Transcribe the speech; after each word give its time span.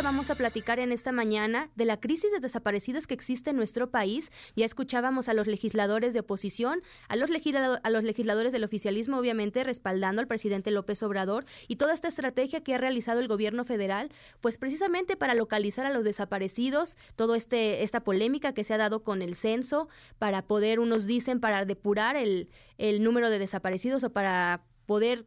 vamos 0.00 0.30
a 0.30 0.34
platicar 0.36 0.78
en 0.78 0.90
esta 0.90 1.12
mañana 1.12 1.68
de 1.74 1.84
la 1.84 2.00
crisis 2.00 2.32
de 2.32 2.40
desaparecidos 2.40 3.06
que 3.06 3.12
existe 3.12 3.50
en 3.50 3.56
nuestro 3.56 3.90
país. 3.90 4.32
Ya 4.56 4.64
escuchábamos 4.64 5.28
a 5.28 5.34
los 5.34 5.46
legisladores 5.46 6.14
de 6.14 6.20
oposición, 6.20 6.82
a 7.08 7.16
los, 7.16 7.28
a 7.82 7.90
los 7.90 8.04
legisladores 8.04 8.52
del 8.52 8.64
oficialismo, 8.64 9.18
obviamente, 9.18 9.62
respaldando 9.64 10.22
al 10.22 10.28
presidente 10.28 10.70
López 10.70 11.02
Obrador 11.02 11.44
y 11.68 11.76
toda 11.76 11.92
esta 11.92 12.08
estrategia 12.08 12.62
que 12.62 12.74
ha 12.74 12.78
realizado 12.78 13.20
el 13.20 13.28
gobierno 13.28 13.64
federal, 13.64 14.10
pues 14.40 14.56
precisamente 14.56 15.16
para 15.16 15.34
localizar 15.34 15.84
a 15.84 15.90
los 15.90 16.04
desaparecidos, 16.04 16.96
todo 17.14 17.34
este 17.34 17.82
esta 17.82 18.00
polémica 18.00 18.54
que 18.54 18.64
se 18.64 18.72
ha 18.72 18.78
dado 18.78 19.02
con 19.02 19.20
el 19.20 19.34
censo, 19.34 19.88
para 20.18 20.46
poder, 20.46 20.80
unos 20.80 21.06
dicen, 21.06 21.38
para 21.38 21.66
depurar 21.66 22.16
el, 22.16 22.48
el 22.78 23.02
número 23.02 23.28
de 23.28 23.38
desaparecidos 23.38 24.04
o 24.04 24.12
para 24.12 24.64
poder 24.86 25.26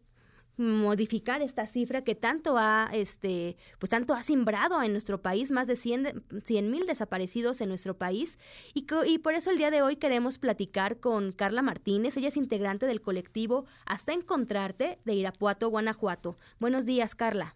modificar 0.58 1.42
esta 1.42 1.68
cifra 1.68 2.04
que 2.04 2.16
tanto 2.16 2.58
ha 2.58 2.90
este 2.94 3.58
pues 3.80 3.90
tanto 3.90 4.14
ha 4.14 4.24
simbrado 4.24 4.82
en 4.82 4.92
nuestro 4.92 5.22
país 5.22 5.52
más 5.52 5.68
de 5.68 5.76
100 5.76 6.24
mil 6.72 6.86
desaparecidos 6.86 7.62
en 7.62 7.70
nuestro 7.70 7.98
país. 7.98 8.40
Y, 8.74 8.86
y 9.06 9.20
por 9.20 9.34
eso 9.34 9.52
el 9.52 9.58
día 9.58 9.72
de 9.72 9.82
hoy 9.82 9.98
queremos 9.98 10.38
platicar 10.38 11.00
con 11.00 11.32
Carla 11.32 11.62
Martínez. 11.62 12.18
Ella 12.18 12.30
es 12.30 12.38
integrante 12.38 12.86
del 12.86 13.02
colectivo 13.02 13.66
Hasta 13.86 14.14
Encontrarte 14.14 15.00
de 15.06 15.14
Irapuato 15.14 15.70
Guanajuato. 15.70 16.36
Buenos 16.60 16.86
días 16.86 17.16
Carla. 17.16 17.56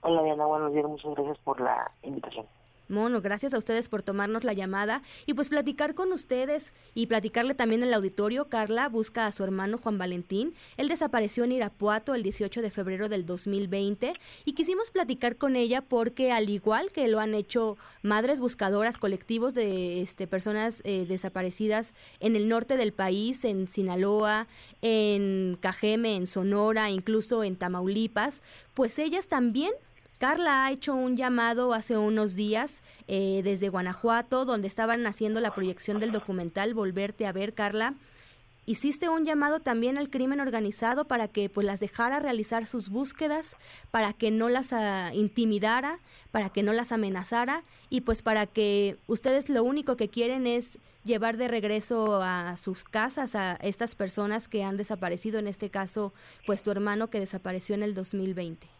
Hola 0.00 0.22
Diana. 0.22 0.46
Buenos 0.46 0.72
días. 0.72 0.86
Muchas 0.86 1.14
gracias 1.14 1.38
por 1.38 1.60
la 1.60 1.90
invitación 2.02 2.46
Mono, 2.88 3.20
gracias 3.20 3.52
a 3.52 3.58
ustedes 3.58 3.88
por 3.88 4.02
tomarnos 4.02 4.44
la 4.44 4.52
llamada 4.52 5.02
y 5.26 5.34
pues 5.34 5.48
platicar 5.48 5.94
con 5.94 6.12
ustedes 6.12 6.72
y 6.94 7.06
platicarle 7.06 7.54
también 7.54 7.82
en 7.82 7.88
el 7.88 7.94
auditorio. 7.94 8.48
Carla 8.48 8.88
busca 8.88 9.26
a 9.26 9.32
su 9.32 9.42
hermano 9.42 9.78
Juan 9.78 9.98
Valentín. 9.98 10.54
Él 10.76 10.88
desapareció 10.88 11.44
en 11.44 11.52
Irapuato 11.52 12.14
el 12.14 12.22
18 12.22 12.62
de 12.62 12.70
febrero 12.70 13.08
del 13.08 13.26
2020 13.26 14.14
y 14.44 14.52
quisimos 14.52 14.90
platicar 14.90 15.36
con 15.36 15.56
ella 15.56 15.82
porque 15.82 16.30
al 16.30 16.48
igual 16.48 16.92
que 16.92 17.08
lo 17.08 17.18
han 17.18 17.34
hecho 17.34 17.76
madres 18.02 18.38
buscadoras, 18.40 18.98
colectivos 18.98 19.54
de 19.54 20.02
este, 20.02 20.26
personas 20.26 20.80
eh, 20.84 21.06
desaparecidas 21.08 21.92
en 22.20 22.36
el 22.36 22.48
norte 22.48 22.76
del 22.76 22.92
país, 22.92 23.44
en 23.44 23.68
Sinaloa, 23.68 24.46
en 24.82 25.58
Cajeme, 25.60 26.14
en 26.14 26.26
Sonora, 26.26 26.90
incluso 26.90 27.42
en 27.42 27.56
Tamaulipas, 27.56 28.42
pues 28.74 28.98
ellas 28.98 29.26
también 29.26 29.72
Carla 30.18 30.64
ha 30.64 30.72
hecho 30.72 30.94
un 30.94 31.16
llamado 31.16 31.74
hace 31.74 31.98
unos 31.98 32.34
días 32.34 32.80
eh, 33.06 33.42
desde 33.44 33.68
Guanajuato, 33.68 34.46
donde 34.46 34.66
estaban 34.66 35.06
haciendo 35.06 35.40
la 35.42 35.54
proyección 35.54 36.00
del 36.00 36.10
documental 36.10 36.72
Volverte 36.72 37.26
a 37.26 37.32
ver, 37.32 37.52
Carla. 37.52 37.94
Hiciste 38.64 39.10
un 39.10 39.26
llamado 39.26 39.60
también 39.60 39.98
al 39.98 40.08
crimen 40.08 40.40
organizado 40.40 41.04
para 41.04 41.28
que 41.28 41.50
pues 41.50 41.66
las 41.66 41.80
dejara 41.80 42.18
realizar 42.18 42.66
sus 42.66 42.88
búsquedas, 42.88 43.56
para 43.90 44.14
que 44.14 44.30
no 44.30 44.48
las 44.48 44.72
ah, 44.72 45.12
intimidara, 45.14 46.00
para 46.32 46.48
que 46.48 46.62
no 46.62 46.72
las 46.72 46.92
amenazara 46.92 47.62
y 47.90 48.00
pues 48.00 48.22
para 48.22 48.46
que 48.46 48.96
ustedes 49.06 49.50
lo 49.50 49.62
único 49.62 49.96
que 49.96 50.08
quieren 50.08 50.46
es 50.46 50.78
llevar 51.04 51.36
de 51.36 51.46
regreso 51.46 52.22
a 52.22 52.56
sus 52.56 52.84
casas 52.84 53.34
a 53.34 53.54
estas 53.56 53.94
personas 53.94 54.48
que 54.48 54.64
han 54.64 54.78
desaparecido, 54.78 55.38
en 55.38 55.46
este 55.46 55.68
caso 55.68 56.14
pues 56.46 56.62
tu 56.62 56.70
hermano 56.70 57.08
que 57.08 57.20
desapareció 57.20 57.74
en 57.74 57.82
el 57.82 57.94
2020. 57.94 58.75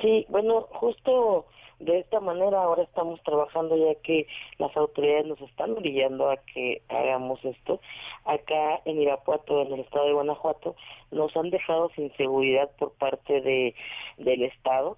Sí, 0.00 0.26
bueno, 0.28 0.62
justo 0.70 1.46
de 1.80 1.98
esta 1.98 2.20
manera 2.20 2.62
ahora 2.62 2.82
estamos 2.82 3.22
trabajando 3.22 3.76
ya 3.76 3.94
que 4.00 4.26
las 4.58 4.76
autoridades 4.76 5.26
nos 5.26 5.40
están 5.40 5.72
orillando 5.72 6.30
a 6.30 6.36
que 6.36 6.82
hagamos 6.88 7.44
esto. 7.44 7.80
Acá 8.24 8.80
en 8.84 9.00
Irapuato, 9.00 9.62
en 9.62 9.72
el 9.72 9.80
estado 9.80 10.06
de 10.06 10.12
Guanajuato, 10.12 10.76
nos 11.10 11.36
han 11.36 11.50
dejado 11.50 11.90
sin 11.94 12.14
seguridad 12.16 12.70
por 12.78 12.92
parte 12.92 13.40
de 13.40 13.74
del 14.18 14.42
estado. 14.44 14.96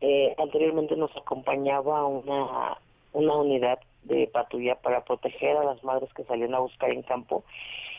Eh, 0.00 0.34
anteriormente 0.38 0.96
nos 0.96 1.14
acompañaba 1.16 2.06
una 2.06 2.78
una 3.12 3.34
unidad 3.36 3.78
de 4.04 4.26
patrulla 4.28 4.76
para 4.76 5.04
proteger 5.04 5.56
a 5.56 5.64
las 5.64 5.82
madres 5.82 6.12
que 6.14 6.24
salían 6.24 6.54
a 6.54 6.60
buscar 6.60 6.92
en 6.92 7.02
campo. 7.02 7.44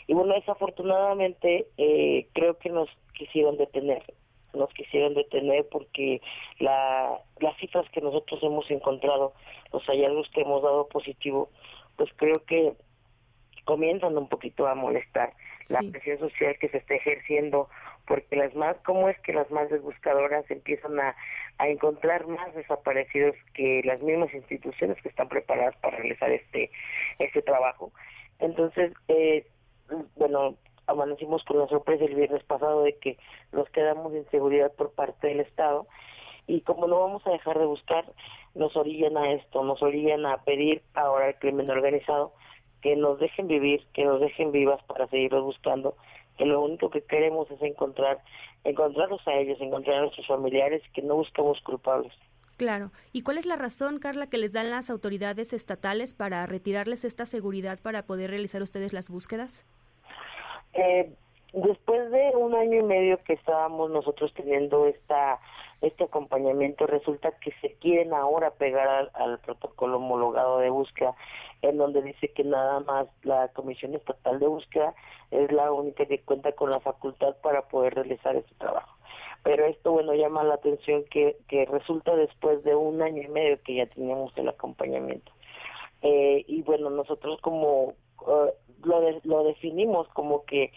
Y 0.07 0.13
bueno, 0.13 0.33
desafortunadamente 0.33 1.67
eh, 1.77 2.27
creo 2.33 2.57
que 2.57 2.69
nos 2.69 2.89
quisieron 3.13 3.57
detener 3.57 4.03
nos 4.53 4.69
quisieron 4.73 5.13
detener 5.13 5.67
porque 5.69 6.21
la, 6.59 7.19
las 7.39 7.57
cifras 7.57 7.89
que 7.91 8.01
nosotros 8.01 8.41
hemos 8.43 8.69
encontrado, 8.71 9.33
los 9.71 9.83
hallazgos 9.85 10.29
que 10.29 10.41
hemos 10.41 10.63
dado 10.63 10.87
positivo, 10.87 11.49
pues 11.95 12.09
creo 12.15 12.43
que 12.45 12.73
comienzan 13.65 14.17
un 14.17 14.29
poquito 14.29 14.65
a 14.67 14.75
molestar 14.75 15.33
la 15.69 15.81
presión 15.91 16.17
social 16.19 16.55
que 16.59 16.69
se 16.69 16.77
está 16.77 16.95
ejerciendo 16.95 17.69
porque 18.05 18.37
las 18.37 18.55
más 18.55 18.77
cómo 18.85 19.09
es 19.09 19.19
que 19.19 19.33
las 19.33 19.51
madres 19.51 19.81
buscadoras 19.81 20.49
empiezan 20.49 20.97
a, 20.99 21.13
a 21.57 21.67
encontrar 21.67 22.25
más 22.27 22.55
desaparecidos 22.55 23.35
que 23.53 23.81
las 23.83 24.01
mismas 24.01 24.33
instituciones 24.33 24.95
que 25.01 25.09
están 25.09 25.27
preparadas 25.27 25.75
para 25.77 25.97
realizar 25.97 26.31
este 26.31 26.71
este 27.19 27.41
trabajo 27.41 27.91
entonces 28.39 28.93
eh, 29.09 29.45
bueno 30.15 30.55
amanecimos 30.87 31.43
con 31.43 31.59
la 31.59 31.67
sorpresa 31.67 32.05
el 32.05 32.15
viernes 32.15 32.43
pasado 32.43 32.83
de 32.83 32.97
que 32.97 33.17
nos 33.51 33.69
quedamos 33.69 34.13
en 34.13 34.29
seguridad 34.31 34.71
por 34.73 34.91
parte 34.91 35.27
del 35.27 35.41
Estado 35.41 35.87
y 36.47 36.61
como 36.61 36.87
no 36.87 36.99
vamos 36.99 37.27
a 37.27 37.31
dejar 37.31 37.59
de 37.59 37.65
buscar, 37.65 38.05
nos 38.55 38.75
orillan 38.75 39.17
a 39.17 39.33
esto, 39.33 39.63
nos 39.63 39.83
orillan 39.83 40.25
a 40.25 40.43
pedir 40.43 40.81
ahora 40.93 41.27
al 41.27 41.39
crimen 41.39 41.69
organizado 41.69 42.33
que 42.81 42.95
nos 42.95 43.19
dejen 43.19 43.47
vivir, 43.47 43.85
que 43.93 44.05
nos 44.05 44.21
dejen 44.21 44.51
vivas 44.51 44.81
para 44.83 45.07
seguirlos 45.07 45.43
buscando, 45.43 45.97
que 46.37 46.45
lo 46.45 46.61
único 46.61 46.89
que 46.89 47.01
queremos 47.01 47.49
es 47.51 47.61
encontrar, 47.61 48.21
encontrarlos 48.63 49.27
a 49.27 49.33
ellos, 49.33 49.59
encontrar 49.59 49.97
a 49.97 50.01
nuestros 50.01 50.27
familiares, 50.27 50.81
que 50.93 51.01
no 51.01 51.15
buscamos 51.15 51.59
culpables. 51.61 52.13
Claro. 52.55 52.91
¿Y 53.11 53.21
cuál 53.21 53.37
es 53.37 53.45
la 53.45 53.55
razón, 53.55 53.99
Carla, 53.99 54.27
que 54.27 54.37
les 54.37 54.51
dan 54.51 54.71
las 54.71 54.89
autoridades 54.89 55.53
estatales 55.53 56.13
para 56.13 56.45
retirarles 56.45 57.05
esta 57.05 57.25
seguridad 57.25 57.79
para 57.81 58.03
poder 58.03 58.31
realizar 58.31 58.61
ustedes 58.63 58.93
las 58.93 59.09
búsquedas? 59.09 59.65
Eh, 60.77 61.11
después 61.53 62.11
de 62.11 62.31
un 62.35 62.55
año 62.55 62.79
y 62.79 62.83
medio 62.83 63.17
que 63.23 63.33
estábamos 63.33 63.89
nosotros 63.89 64.33
teniendo 64.33 64.85
esta 64.87 65.39
este 65.81 66.05
acompañamiento, 66.05 66.87
resulta 66.87 67.31
que 67.39 67.51
se 67.61 67.73
quieren 67.75 68.13
ahora 68.13 68.51
pegar 68.51 69.11
al, 69.13 69.39
protocolo 69.39 69.97
homologado 69.97 70.59
de 70.59 70.69
búsqueda, 70.69 71.15
en 71.61 71.77
donde 71.77 72.01
dice 72.01 72.29
que 72.29 72.43
nada 72.43 72.79
más 72.79 73.07
la 73.23 73.49
Comisión 73.49 73.93
Estatal 73.93 74.39
de 74.39 74.47
Búsqueda 74.47 74.95
es 75.29 75.51
la 75.51 75.71
única 75.71 76.05
que 76.05 76.21
cuenta 76.21 76.51
con 76.53 76.71
la 76.71 76.79
facultad 76.79 77.35
para 77.43 77.67
poder 77.67 77.93
realizar 77.93 78.35
este 78.35 78.55
trabajo. 78.55 78.97
Pero 79.43 79.65
esto, 79.65 79.91
bueno, 79.91 80.13
llama 80.13 80.43
la 80.43 80.55
atención 80.55 81.05
que, 81.11 81.37
resulta 81.69 82.15
después 82.15 82.63
de 82.63 82.75
un 82.75 83.01
año 83.01 83.21
y 83.21 83.27
medio 83.27 83.61
que 83.61 83.75
ya 83.75 83.85
teníamos 83.85 84.35
el 84.37 84.49
acompañamiento. 84.49 85.31
Eh, 86.01 86.43
y 86.47 86.63
bueno, 86.63 86.89
nosotros 86.89 87.39
como 87.41 87.93
uh, 88.25 88.49
lo, 88.83 89.01
lo 89.23 89.43
definimos 89.43 90.07
como 90.09 90.45
que 90.45 90.71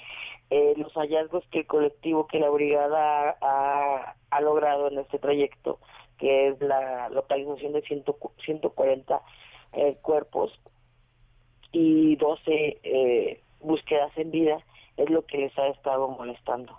eh, 0.51 0.75
los 0.77 0.93
hallazgos 0.95 1.45
que 1.51 1.61
el 1.61 1.67
colectivo, 1.67 2.27
que 2.27 2.41
la 2.41 2.51
brigada 2.51 3.37
ha, 3.41 4.17
ha 4.31 4.41
logrado 4.41 4.89
en 4.89 4.99
este 4.99 5.19
trayecto, 5.19 5.79
que 6.19 6.49
es 6.49 6.61
la 6.61 7.09
localización 7.09 7.73
de 7.73 7.83
100, 7.83 8.05
140 8.45 9.23
eh, 9.73 9.97
cuerpos 10.03 10.53
y 11.73 12.17
12 12.17 12.81
eh, 12.83 13.41
búsquedas 13.61 14.11
en 14.17 14.31
vida, 14.33 14.59
es 14.97 15.09
lo 15.09 15.25
que 15.25 15.39
les 15.39 15.57
ha 15.59 15.69
estado 15.69 16.09
molestando. 16.09 16.77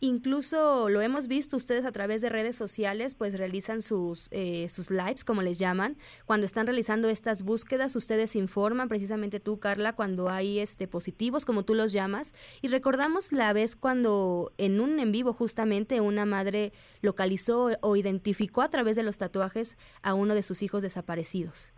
Incluso 0.00 0.90
lo 0.90 1.00
hemos 1.00 1.26
visto 1.26 1.56
ustedes 1.56 1.86
a 1.86 1.92
través 1.92 2.20
de 2.20 2.28
redes 2.28 2.54
sociales, 2.54 3.14
pues 3.14 3.38
realizan 3.38 3.80
sus, 3.80 4.28
eh, 4.30 4.68
sus 4.68 4.90
lives, 4.90 5.24
como 5.24 5.40
les 5.40 5.58
llaman. 5.58 5.96
Cuando 6.26 6.44
están 6.44 6.66
realizando 6.66 7.08
estas 7.08 7.42
búsquedas, 7.42 7.96
ustedes 7.96 8.36
informan, 8.36 8.88
precisamente 8.88 9.40
tú, 9.40 9.58
Carla, 9.58 9.94
cuando 9.94 10.28
hay 10.28 10.58
este 10.58 10.86
positivos, 10.86 11.46
como 11.46 11.64
tú 11.64 11.74
los 11.74 11.92
llamas. 11.92 12.34
Y 12.60 12.68
recordamos 12.68 13.32
la 13.32 13.54
vez 13.54 13.74
cuando 13.74 14.52
en 14.58 14.80
un 14.80 15.00
en 15.00 15.12
vivo 15.12 15.32
justamente 15.32 16.02
una 16.02 16.26
madre 16.26 16.74
localizó 17.00 17.70
o 17.80 17.96
identificó 17.96 18.60
a 18.60 18.68
través 18.68 18.96
de 18.96 19.02
los 19.02 19.16
tatuajes 19.16 19.78
a 20.02 20.12
uno 20.12 20.34
de 20.34 20.42
sus 20.42 20.62
hijos 20.62 20.82
desaparecidos. 20.82 21.72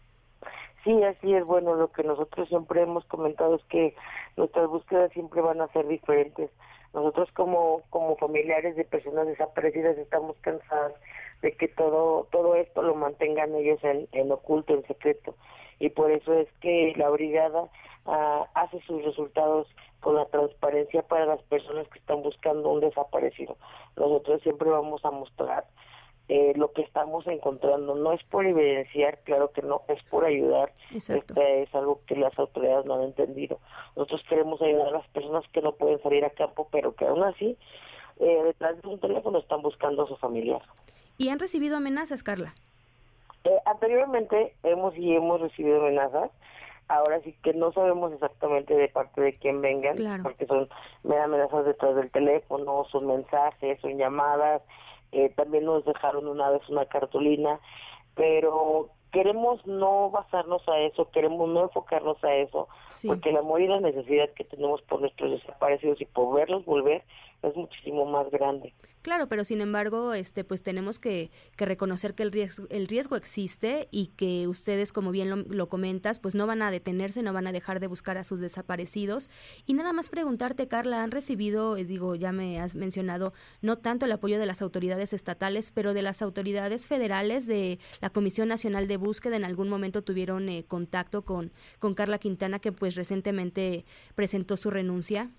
Sí, 0.85 1.03
así 1.03 1.35
es. 1.35 1.45
Bueno, 1.45 1.75
lo 1.75 1.91
que 1.93 2.03
nosotros 2.03 2.49
siempre 2.49 2.83
hemos 2.83 3.05
comentado 3.07 3.57
es 3.57 3.65
que 3.65 3.95
nuestras 4.37 4.69
búsquedas 4.69 5.13
siempre 5.13 5.41
van 5.41 5.61
a 5.61 5.69
ser 5.69 5.87
diferentes 5.87 6.51
nosotros 6.95 7.29
como, 7.33 7.83
como 7.91 8.17
familiares 8.17 8.77
de 8.77 8.85
personas 8.85 9.27
desaparecidas 9.27 9.99
estamos 9.99 10.37
cansadas 10.41 10.95
de 11.43 11.53
que 11.53 11.69
todo, 11.69 12.27
todo 12.31 12.55
esto 12.55 12.83
lo 12.83 12.95
mantengan 12.95 13.55
ellos 13.55 13.79
en, 13.85 14.09
en 14.13 14.33
oculto, 14.33 14.75
en 14.75 14.87
secreto. 14.87 15.35
Y 15.79 15.91
por 15.91 16.11
eso 16.11 16.33
es 16.35 16.49
que 16.61 16.95
la 16.97 17.11
brigada 17.11 17.69
ah, 18.07 18.47
hace 18.55 18.81
sus 18.81 19.05
resultados 19.05 19.69
con 20.01 20.17
la 20.17 20.27
transparencia 20.27 21.03
para 21.03 21.27
las 21.27 21.43
personas 21.43 21.87
que 21.89 21.99
están 21.99 22.23
buscando 22.23 22.71
un 22.71 22.81
desaparecido. 22.81 23.57
Nosotros 23.97 24.43
siempre 24.43 24.71
vamos 24.71 25.05
a 25.05 25.11
mostrar 25.11 25.65
eh, 26.29 26.53
lo 26.57 26.73
que 26.73 26.83
estamos 26.83 27.27
encontrando. 27.27 27.95
No 27.95 28.13
es 28.13 28.23
por 28.25 28.45
evidenciar, 28.47 29.19
claro 29.25 29.51
que 29.53 29.63
no, 29.63 29.83
es 29.89 30.03
por 30.05 30.27
ayudar. 30.27 30.73
Este 30.95 31.63
es 31.63 31.75
algo 31.75 32.01
que 32.07 32.17
las 32.17 32.39
autoridades 32.39 32.85
no 32.85 32.95
han 32.95 33.05
entendido. 33.05 33.59
Nosotros 33.97 34.23
queremos 34.29 34.61
ayudar 34.61 34.89
a 34.89 34.99
las 34.99 35.09
personas 35.09 35.45
que 35.53 35.63
no 35.63 35.73
pueden 35.73 36.03
salir 36.03 36.25
a 36.25 36.31
campo, 36.31 36.69
pero 36.71 36.95
que 36.95 37.07
aún 37.07 37.23
así, 37.25 37.57
eh, 38.21 38.43
detrás 38.45 38.81
de 38.83 38.89
un 38.89 39.01
teléfono 39.01 39.39
están 39.39 39.63
buscando 39.63 40.03
a 40.03 40.07
su 40.07 40.17
familiar. 40.17 40.61
¿Y 41.17 41.31
han 41.31 41.39
recibido 41.39 41.77
amenazas, 41.77 42.23
Carla? 42.23 42.55
Eh, 43.45 43.59
anteriormente 43.65 44.55
hemos 44.65 44.97
y 44.99 45.15
hemos 45.15 45.41
recibido 45.41 45.81
amenazas. 45.81 46.31
Ahora 46.89 47.21
sí 47.21 47.35
que 47.43 47.53
no 47.55 47.73
sabemos 47.73 48.13
exactamente 48.13 48.75
de 48.75 48.89
parte 48.89 49.21
de 49.21 49.35
quién 49.35 49.61
vengan, 49.61 49.97
porque 50.23 50.47
son 50.47 50.69
amenazas 51.05 51.67
detrás 51.67 51.95
del 51.97 52.11
teléfono, 52.11 52.87
son 52.91 53.07
mensajes, 53.07 53.79
son 53.81 53.99
llamadas, 53.99 54.63
eh, 55.13 55.33
también 55.37 55.65
nos 55.65 55.85
dejaron 55.85 56.29
una 56.29 56.51
vez 56.51 56.69
una 56.69 56.87
cartulina, 56.87 57.61
pero 58.15 58.91
queremos 59.13 59.67
no 59.67 60.11
basarnos 60.11 60.67
a 60.69 60.79
eso, 60.81 61.11
queremos 61.11 61.49
no 61.49 61.63
enfocarnos 61.63 62.23
a 62.25 62.35
eso, 62.35 62.69
porque 63.07 63.31
el 63.31 63.37
amor 63.37 63.61
y 63.61 63.69
la 63.69 63.81
necesidad 63.81 64.31
que 64.35 64.45
tenemos 64.45 64.83
por 64.83 65.01
nuestros 65.01 65.31
desaparecidos 65.31 66.01
y 66.01 66.05
por 66.05 66.35
verlos 66.35 66.65
volver 66.65 67.05
es 67.43 67.57
muchísimo 67.57 68.05
más 68.05 68.31
grande. 68.31 68.75
Claro, 69.03 69.29
pero 69.29 69.45
sin 69.45 69.61
embargo, 69.61 70.13
este, 70.13 70.45
pues 70.45 70.63
tenemos 70.63 70.99
que, 70.99 71.31
que 71.57 71.65
reconocer 71.65 72.15
que 72.15 72.25
el 72.25 72.33
riesgo, 72.33 72.67
el 72.69 72.89
riesgo 72.89 73.17
existe 73.17 73.89
y 73.91 74.09
que 74.17 74.49
ustedes, 74.49 74.93
como 74.93 75.13
bien 75.13 75.31
lo, 75.31 75.37
lo, 75.37 75.69
comentas, 75.69 76.19
pues 76.19 76.35
no 76.35 76.47
van 76.47 76.61
a 76.61 76.71
detenerse, 76.71 77.23
no 77.23 77.33
van 77.33 77.47
a 77.47 77.53
dejar 77.53 77.79
de 77.81 77.87
buscar 77.87 78.19
a 78.19 78.25
sus 78.25 78.41
desaparecidos. 78.41 79.31
Y 79.67 79.75
nada 79.75 79.93
más 79.93 80.11
preguntarte, 80.11 80.69
Carla, 80.69 81.03
¿han 81.03 81.13
recibido, 81.13 81.77
eh, 81.77 81.85
digo, 81.85 82.17
ya 82.17 82.33
me 82.33 82.61
has 82.61 82.75
mencionado, 82.75 83.33
no 83.63 83.79
tanto 83.79 84.05
el 84.05 84.13
apoyo 84.13 84.39
de 84.39 84.47
las 84.47 84.61
autoridades 84.63 85.13
estatales, 85.13 85.71
pero 85.71 85.95
de 85.95 86.03
las 86.03 86.21
autoridades 86.21 86.87
federales, 86.87 87.47
de 87.47 87.79
la 88.01 88.11
Comisión 88.11 88.49
Nacional 88.49 88.89
de 88.89 88.98
Búsqueda, 88.99 89.37
en 89.37 89.45
algún 89.45 89.69
momento 89.69 90.03
tuvieron 90.03 90.49
eh, 90.49 90.65
contacto 90.67 91.23
con, 91.23 91.51
con 91.79 91.95
Carla 91.95 92.19
Quintana, 92.19 92.59
que 92.59 92.73
pues 92.73 92.95
recientemente 92.95 93.85
presentó 94.15 94.57
su 94.57 94.71
renuncia? 94.71 95.31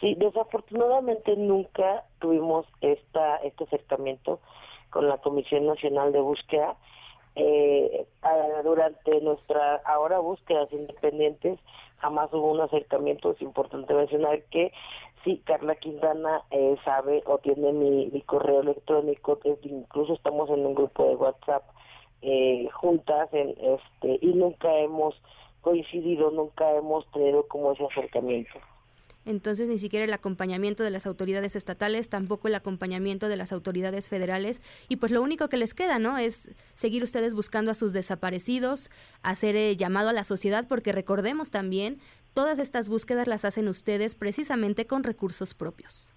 Sí, 0.00 0.14
desafortunadamente 0.18 1.36
nunca 1.36 2.04
tuvimos 2.20 2.66
esta 2.80 3.36
este 3.36 3.64
acercamiento 3.64 4.40
con 4.90 5.08
la 5.08 5.18
Comisión 5.18 5.66
Nacional 5.66 6.12
de 6.12 6.20
Búsqueda. 6.20 6.76
Eh, 7.36 8.06
durante 8.62 9.20
nuestra 9.20 9.76
ahora 9.84 10.20
búsquedas 10.20 10.72
independientes 10.72 11.58
jamás 11.98 12.32
hubo 12.32 12.52
un 12.52 12.60
acercamiento. 12.60 13.32
Es 13.32 13.40
importante 13.40 13.94
mencionar 13.94 14.42
que 14.50 14.72
sí, 15.24 15.42
Carla 15.44 15.74
Quintana 15.76 16.42
eh, 16.50 16.76
sabe 16.84 17.22
o 17.26 17.38
tiene 17.38 17.72
mi, 17.72 18.06
mi 18.12 18.20
correo 18.20 18.60
electrónico, 18.60 19.38
incluso 19.62 20.12
estamos 20.12 20.50
en 20.50 20.66
un 20.66 20.74
grupo 20.74 21.08
de 21.08 21.16
WhatsApp 21.16 21.64
eh, 22.24 22.68
juntas 22.72 23.28
en, 23.32 23.50
este 23.50 24.18
y 24.20 24.34
nunca 24.34 24.76
hemos 24.78 25.14
coincidido, 25.60 26.30
nunca 26.30 26.70
hemos 26.72 27.10
tenido 27.12 27.46
como 27.48 27.72
ese 27.72 27.84
acercamiento 27.84 28.58
entonces 29.26 29.68
ni 29.68 29.78
siquiera 29.78 30.04
el 30.04 30.12
acompañamiento 30.12 30.82
de 30.82 30.90
las 30.90 31.06
autoridades 31.06 31.56
estatales, 31.56 32.08
tampoco 32.08 32.48
el 32.48 32.54
acompañamiento 32.54 33.28
de 33.28 33.36
las 33.36 33.52
autoridades 33.52 34.08
federales 34.08 34.60
y 34.88 34.96
pues 34.96 35.12
lo 35.12 35.22
único 35.22 35.48
que 35.48 35.56
les 35.56 35.74
queda, 35.74 35.98
¿no? 35.98 36.18
Es 36.18 36.50
seguir 36.74 37.02
ustedes 37.02 37.34
buscando 37.34 37.70
a 37.70 37.74
sus 37.74 37.92
desaparecidos, 37.92 38.90
hacer 39.22 39.56
eh, 39.56 39.76
llamado 39.76 40.10
a 40.10 40.12
la 40.12 40.24
sociedad 40.24 40.66
porque 40.68 40.92
recordemos 40.92 41.50
también, 41.50 41.98
todas 42.34 42.58
estas 42.58 42.88
búsquedas 42.88 43.26
las 43.26 43.44
hacen 43.44 43.68
ustedes 43.68 44.14
precisamente 44.14 44.86
con 44.86 45.04
recursos 45.04 45.54
propios. 45.54 46.12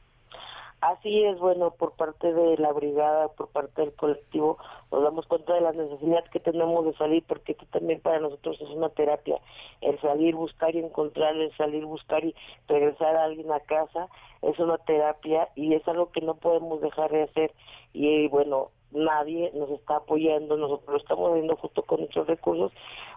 Así 0.80 1.24
es, 1.24 1.40
bueno, 1.40 1.72
por 1.72 1.94
parte 1.94 2.32
de 2.32 2.56
la 2.58 2.72
brigada, 2.72 3.30
por 3.30 3.48
parte 3.48 3.82
del 3.82 3.94
colectivo, 3.94 4.60
nos 4.92 5.02
damos 5.02 5.26
cuenta 5.26 5.56
de 5.56 5.62
la 5.62 5.72
necesidad 5.72 6.24
que 6.26 6.40
tenemos 6.40 6.86
de 6.86 6.94
salir, 6.94 7.24
porque 7.28 7.54
esto 7.54 7.66
también 7.72 8.00
para 8.00 8.20
nosotros 8.20 8.62
es 8.62 8.70
una 8.70 8.90
terapia, 8.90 9.40
el 9.82 10.00
salir, 10.02 10.36
buscar 10.36 10.76
y 10.76 10.80
encontrar, 10.80 11.36
el 11.36 11.52
salir, 11.58 11.84
buscar 11.84 12.24
y 12.24 12.36
regresar 12.68 13.18
a 13.18 13.24
alguien 13.24 13.52
a 13.52 13.60
casa, 13.62 14.08
es 14.44 14.60
una 14.60 14.78
terapia 14.78 15.50
y 15.56 15.74
es 15.74 15.88
algo 15.88 16.12
que 16.12 16.22
no 16.22 16.36
podemos 16.36 16.80
dejar 16.80 17.10
de 17.10 17.24
hacer. 17.24 17.52
Y 17.94 18.28
bueno, 18.28 18.70
nadie 18.92 19.52
nos 19.56 19.72
está 19.72 19.96
apoyando, 19.96 20.58
nosotros 20.58 20.90
lo 20.90 20.98
estamos 20.98 21.32
haciendo 21.32 21.58
justo 21.58 21.82
con 21.82 22.02
nuestros 22.02 22.28
recursos, 22.28 22.72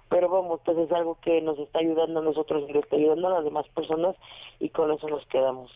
pero 0.08 0.30
vamos, 0.30 0.60
pues 0.64 0.78
es 0.78 0.90
algo 0.92 1.18
que 1.20 1.42
nos 1.42 1.58
está 1.58 1.80
ayudando 1.80 2.20
a 2.20 2.24
nosotros 2.24 2.64
y 2.66 2.72
le 2.72 2.78
está 2.78 2.96
ayudando 2.96 3.28
a 3.28 3.34
las 3.34 3.44
demás 3.44 3.68
personas 3.68 4.16
y 4.60 4.70
con 4.70 4.90
eso 4.90 5.06
nos 5.08 5.26
quedamos 5.26 5.70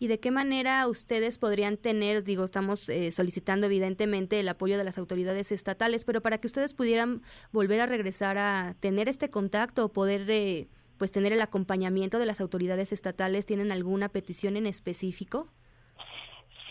y 0.00 0.08
de 0.08 0.18
qué 0.18 0.30
manera 0.30 0.88
ustedes 0.88 1.36
podrían 1.36 1.76
tener, 1.76 2.24
digo, 2.24 2.42
estamos 2.42 2.88
eh, 2.88 3.10
solicitando 3.10 3.66
evidentemente 3.66 4.40
el 4.40 4.48
apoyo 4.48 4.78
de 4.78 4.84
las 4.84 4.96
autoridades 4.96 5.52
estatales, 5.52 6.06
pero 6.06 6.22
para 6.22 6.38
que 6.38 6.46
ustedes 6.46 6.72
pudieran 6.72 7.20
volver 7.52 7.82
a 7.82 7.86
regresar 7.86 8.38
a 8.38 8.74
tener 8.80 9.10
este 9.10 9.28
contacto 9.28 9.84
o 9.84 9.88
poder 9.90 10.28
eh, 10.30 10.68
pues 10.96 11.12
tener 11.12 11.34
el 11.34 11.42
acompañamiento 11.42 12.18
de 12.18 12.24
las 12.24 12.40
autoridades 12.40 12.92
estatales, 12.92 13.44
¿tienen 13.44 13.72
alguna 13.72 14.08
petición 14.08 14.56
en 14.56 14.66
específico? 14.66 15.48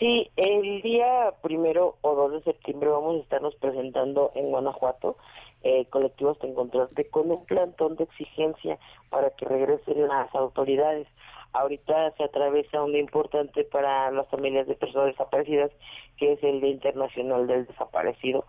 Sí, 0.00 0.28
el 0.34 0.82
día 0.82 1.32
primero 1.40 1.98
o 2.00 2.16
dos 2.16 2.32
de 2.32 2.42
septiembre 2.42 2.88
vamos 2.88 3.16
a 3.16 3.22
estarnos 3.22 3.54
presentando 3.56 4.32
en 4.34 4.46
Guanajuato, 4.50 5.16
eh, 5.62 5.84
colectivos 5.86 6.36
de 6.40 6.48
encontrarte 6.48 7.08
con 7.08 7.30
un 7.30 7.44
plantón 7.44 7.94
de 7.94 8.04
exigencia 8.04 8.80
para 9.08 9.30
que 9.30 9.44
regresen 9.44 10.08
las 10.08 10.34
autoridades 10.34 11.06
ahorita 11.52 12.12
se 12.12 12.24
atraviesa 12.24 12.82
un 12.82 12.96
importante 12.96 13.64
para 13.64 14.10
las 14.10 14.28
familias 14.28 14.66
de 14.66 14.74
personas 14.74 15.08
desaparecidas, 15.08 15.70
que 16.16 16.32
es 16.32 16.42
el 16.42 16.60
Día 16.60 16.70
Internacional 16.70 17.46
del 17.46 17.66
Desaparecido. 17.66 18.44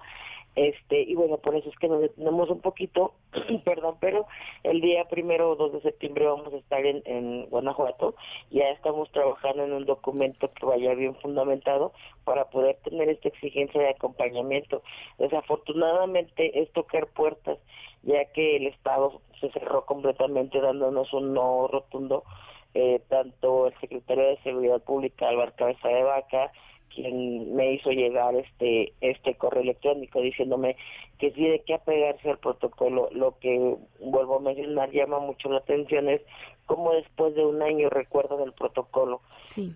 Este, 0.55 1.01
y 1.03 1.15
bueno, 1.15 1.37
por 1.37 1.55
eso 1.55 1.69
es 1.69 1.77
que 1.77 1.87
nos 1.87 2.01
detenemos 2.01 2.49
un 2.49 2.59
poquito, 2.59 3.13
perdón, 3.63 3.95
pero 4.01 4.27
el 4.63 4.81
día 4.81 5.05
primero 5.05 5.51
o 5.51 5.55
2 5.55 5.73
de 5.73 5.81
septiembre 5.81 6.25
vamos 6.25 6.53
a 6.53 6.57
estar 6.57 6.85
en, 6.85 7.01
en 7.05 7.45
Guanajuato. 7.49 8.15
Ya 8.49 8.69
estamos 8.69 9.09
trabajando 9.11 9.63
en 9.63 9.71
un 9.71 9.85
documento 9.85 10.51
que 10.51 10.65
vaya 10.65 10.93
bien 10.93 11.15
fundamentado 11.15 11.93
para 12.25 12.49
poder 12.49 12.77
tener 12.83 13.07
esta 13.07 13.29
exigencia 13.29 13.79
de 13.79 13.91
acompañamiento. 13.91 14.83
Desafortunadamente 15.19 16.61
es 16.61 16.69
tocar 16.73 17.07
puertas, 17.07 17.57
ya 18.03 18.25
que 18.33 18.57
el 18.57 18.67
Estado 18.67 19.21
se 19.39 19.49
cerró 19.51 19.85
completamente 19.85 20.59
dándonos 20.59 21.13
un 21.13 21.33
no 21.33 21.69
rotundo 21.69 22.25
eh, 22.73 23.01
tanto 23.09 23.67
el 23.67 23.73
secretario 23.79 24.23
de 24.27 24.37
Seguridad 24.43 24.81
Pública, 24.81 25.27
Álvaro 25.27 25.53
Cabeza 25.55 25.87
de 25.87 26.03
Vaca, 26.03 26.51
quien 26.93 27.55
me 27.55 27.73
hizo 27.73 27.91
llegar 27.91 28.35
este 28.35 28.93
este 29.01 29.35
correo 29.35 29.63
electrónico 29.63 30.21
diciéndome 30.21 30.75
que 31.17 31.31
de 31.31 31.63
qué 31.65 31.75
apegarse 31.75 32.29
al 32.29 32.39
protocolo. 32.39 33.09
Lo 33.11 33.37
que 33.39 33.75
vuelvo 33.99 34.37
a 34.37 34.41
mencionar 34.41 34.91
llama 34.91 35.19
mucho 35.19 35.49
la 35.49 35.59
atención 35.59 36.09
es 36.09 36.21
cómo 36.65 36.93
después 36.93 37.35
de 37.35 37.45
un 37.45 37.61
año 37.61 37.89
recuerdan 37.89 38.41
el 38.41 38.53
protocolo. 38.53 39.21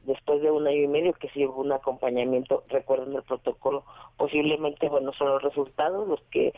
Después 0.05 0.41
de 0.41 0.51
un 0.51 0.67
año 0.67 0.83
y 0.83 0.87
medio 0.87 1.13
que 1.13 1.29
sí 1.29 1.45
hubo 1.45 1.61
un 1.61 1.71
acompañamiento, 1.71 2.63
recuerdan 2.69 3.13
el 3.13 3.23
protocolo. 3.23 3.83
Posiblemente, 4.17 4.89
bueno, 4.89 5.11
son 5.13 5.29
los 5.29 5.43
resultados 5.43 6.07
los 6.07 6.21
que 6.31 6.53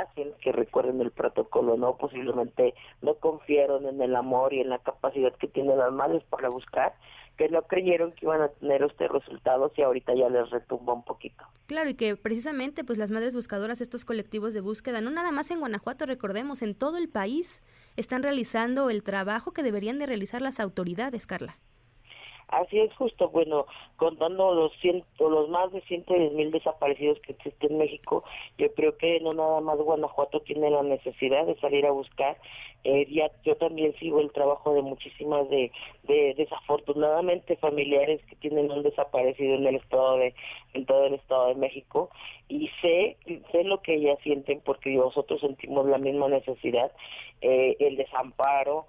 hacen 0.00 0.32
que 0.42 0.52
recuerden 0.52 1.00
el 1.00 1.10
protocolo, 1.10 1.76
¿no? 1.76 1.96
Posiblemente 1.96 2.74
no 3.00 3.14
confiaron 3.14 3.86
en 3.86 4.00
el 4.00 4.16
amor 4.16 4.52
y 4.52 4.60
en 4.60 4.68
la 4.70 4.78
capacidad 4.78 5.34
que 5.36 5.48
tienen 5.48 5.78
las 5.78 5.92
madres 5.92 6.22
para 6.24 6.48
buscar, 6.48 6.94
que 7.36 7.48
no 7.48 7.62
creyeron 7.62 8.12
que 8.12 8.26
iban 8.26 8.42
a 8.42 8.48
tener 8.48 8.82
estos 8.82 9.10
resultados 9.10 9.72
y 9.76 9.82
ahorita 9.82 10.14
ya 10.14 10.28
les 10.28 10.50
retumba 10.50 10.92
un 10.92 11.04
poquito. 11.04 11.44
Claro, 11.66 11.90
y 11.90 11.94
que 11.94 12.16
precisamente 12.16 12.84
pues 12.84 12.98
las 12.98 13.10
madres 13.10 13.34
buscadoras, 13.34 13.80
estos 13.80 14.04
colectivos 14.04 14.54
de 14.54 14.60
búsqueda, 14.60 15.00
no 15.00 15.10
nada 15.10 15.32
más 15.32 15.50
en 15.50 15.60
Guanajuato, 15.60 16.06
recordemos, 16.06 16.62
en 16.62 16.74
todo 16.74 16.98
el 16.98 17.08
país 17.08 17.62
están 17.96 18.22
realizando 18.22 18.90
el 18.90 19.02
trabajo 19.02 19.52
que 19.52 19.62
deberían 19.62 19.98
de 19.98 20.06
realizar 20.06 20.42
las 20.42 20.60
autoridades, 20.60 21.26
Carla. 21.26 21.56
Así 22.52 22.78
es 22.78 22.94
justo, 22.96 23.30
bueno, 23.30 23.64
contando 23.96 24.52
los 24.52 24.72
ciento, 24.82 25.30
los 25.30 25.48
más 25.48 25.72
de 25.72 25.80
110 25.80 26.34
mil 26.34 26.50
desaparecidos 26.50 27.18
que 27.20 27.32
existen 27.32 27.72
en 27.72 27.78
México, 27.78 28.24
yo 28.58 28.70
creo 28.74 28.98
que 28.98 29.20
no 29.20 29.30
nada 29.32 29.62
más 29.62 29.78
Guanajuato 29.78 30.40
tiene 30.40 30.70
la 30.70 30.82
necesidad 30.82 31.46
de 31.46 31.58
salir 31.60 31.86
a 31.86 31.92
buscar. 31.92 32.36
Eh, 32.84 33.06
ya, 33.10 33.30
yo 33.44 33.56
también 33.56 33.94
sigo 34.00 34.20
el 34.20 34.32
trabajo 34.32 34.74
de 34.74 34.82
muchísimas 34.82 35.48
de, 35.50 35.70
de 36.04 36.34
desafortunadamente 36.36 37.56
familiares 37.56 38.20
que 38.28 38.36
tienen 38.36 38.70
un 38.70 38.82
desaparecido 38.82 39.54
en 39.54 39.66
el 39.66 39.76
estado 39.76 40.16
de, 40.16 40.34
en 40.74 40.86
todo 40.86 41.06
el 41.06 41.14
estado 41.14 41.48
de 41.48 41.54
México 41.54 42.10
y 42.48 42.68
sé, 42.80 43.16
sé 43.52 43.64
lo 43.64 43.82
que 43.82 43.94
ellas 43.94 44.18
sienten 44.22 44.60
porque 44.60 44.90
nosotros 44.90 45.40
sentimos 45.40 45.86
la 45.86 45.98
misma 45.98 46.28
necesidad, 46.28 46.90
eh, 47.40 47.76
el 47.78 47.96
desamparo, 47.96 48.86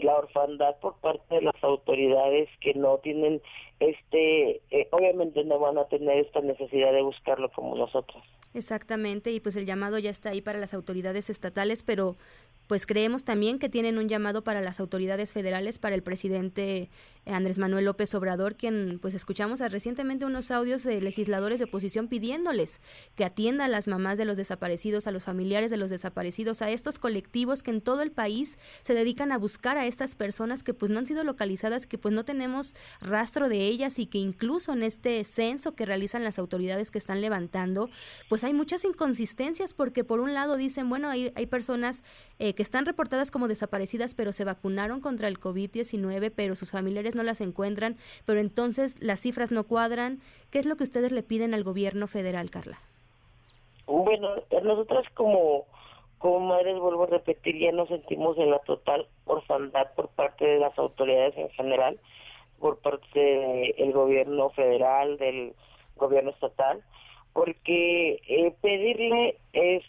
la 0.00 0.16
orfandad 0.16 0.76
por 0.80 0.96
parte 0.96 1.34
de 1.34 1.42
las 1.42 1.62
autoridades 1.62 2.48
que 2.60 2.72
no 2.74 2.98
tienen 2.98 3.42
este 3.80 4.62
eh, 4.70 4.88
obviamente 4.90 5.44
no 5.44 5.58
van 5.58 5.76
a 5.76 5.84
tener 5.88 6.18
esta 6.18 6.40
necesidad 6.40 6.92
de 6.92 7.02
buscarlo 7.02 7.50
como 7.50 7.76
nosotros. 7.76 8.22
Exactamente 8.54 9.30
y 9.30 9.40
pues 9.40 9.56
el 9.56 9.66
llamado 9.66 9.98
ya 9.98 10.10
está 10.10 10.30
ahí 10.30 10.40
para 10.40 10.58
las 10.58 10.72
autoridades 10.72 11.28
estatales 11.28 11.82
pero 11.82 12.16
pues 12.66 12.86
creemos 12.86 13.24
también 13.24 13.58
que 13.58 13.68
tienen 13.68 13.98
un 13.98 14.08
llamado 14.08 14.44
para 14.44 14.60
las 14.60 14.80
autoridades 14.80 15.32
federales, 15.32 15.78
para 15.78 15.94
el 15.94 16.02
presidente 16.02 16.90
Andrés 17.24 17.58
Manuel 17.58 17.84
López 17.84 18.14
Obrador, 18.14 18.56
quien 18.56 18.98
pues 19.00 19.14
escuchamos 19.14 19.60
recientemente 19.60 20.24
unos 20.24 20.50
audios 20.50 20.82
de 20.82 21.00
legisladores 21.00 21.60
de 21.60 21.66
oposición 21.66 22.08
pidiéndoles 22.08 22.80
que 23.14 23.24
atienda 23.24 23.66
a 23.66 23.68
las 23.68 23.86
mamás 23.86 24.18
de 24.18 24.24
los 24.24 24.36
desaparecidos, 24.36 25.06
a 25.06 25.12
los 25.12 25.24
familiares 25.24 25.70
de 25.70 25.76
los 25.76 25.90
desaparecidos, 25.90 26.62
a 26.62 26.70
estos 26.70 26.98
colectivos 26.98 27.62
que 27.62 27.70
en 27.70 27.80
todo 27.80 28.02
el 28.02 28.10
país 28.10 28.58
se 28.82 28.94
dedican 28.94 29.30
a 29.30 29.38
buscar 29.38 29.76
a 29.76 29.86
estas 29.86 30.16
personas 30.16 30.64
que 30.64 30.74
pues 30.74 30.90
no 30.90 30.98
han 30.98 31.06
sido 31.06 31.22
localizadas, 31.22 31.86
que 31.86 31.96
pues 31.96 32.12
no 32.12 32.24
tenemos 32.24 32.74
rastro 33.00 33.48
de 33.48 33.66
ellas 33.66 34.00
y 34.00 34.06
que 34.06 34.18
incluso 34.18 34.72
en 34.72 34.82
este 34.82 35.22
censo 35.22 35.76
que 35.76 35.86
realizan 35.86 36.24
las 36.24 36.40
autoridades 36.40 36.90
que 36.90 36.98
están 36.98 37.20
levantando, 37.20 37.88
pues 38.28 38.42
hay 38.42 38.52
muchas 38.52 38.84
inconsistencias 38.84 39.74
porque 39.74 40.02
por 40.02 40.18
un 40.18 40.34
lado 40.34 40.56
dicen, 40.56 40.88
bueno, 40.88 41.08
hay, 41.08 41.32
hay 41.36 41.46
personas 41.46 42.02
eh, 42.40 42.54
que 42.54 42.62
están 42.64 42.84
reportadas 42.84 43.30
como 43.30 43.46
desaparecidas 43.46 44.14
pero 44.14 44.32
se 44.32 44.44
vacunaron 44.44 45.00
contra 45.00 45.28
el 45.28 45.38
COVID-19, 45.38 46.32
pero 46.34 46.56
sus 46.56 46.72
familiares 46.72 47.11
no 47.14 47.22
las 47.22 47.40
encuentran, 47.40 47.96
pero 48.26 48.40
entonces 48.40 48.96
las 49.00 49.20
cifras 49.20 49.50
no 49.50 49.64
cuadran. 49.64 50.20
¿Qué 50.50 50.58
es 50.58 50.66
lo 50.66 50.76
que 50.76 50.84
ustedes 50.84 51.12
le 51.12 51.22
piden 51.22 51.54
al 51.54 51.64
gobierno 51.64 52.06
federal, 52.06 52.50
Carla? 52.50 52.78
Bueno, 53.86 54.28
nosotras 54.62 55.04
como, 55.14 55.64
como 56.18 56.40
madres, 56.40 56.78
vuelvo 56.78 57.04
a 57.04 57.08
repetir, 57.08 57.58
ya 57.58 57.72
nos 57.72 57.88
sentimos 57.88 58.38
en 58.38 58.50
la 58.50 58.58
total 58.60 59.06
orfandad 59.26 59.92
por 59.94 60.08
parte 60.08 60.46
de 60.46 60.58
las 60.60 60.78
autoridades 60.78 61.36
en 61.36 61.50
general, 61.50 61.98
por 62.60 62.78
parte 62.78 63.18
del 63.18 63.92
gobierno 63.92 64.50
federal, 64.50 65.18
del 65.18 65.52
gobierno 65.96 66.30
estatal, 66.30 66.82
porque 67.32 68.20
eh, 68.28 68.54
pedirle 68.60 69.36
es, 69.52 69.82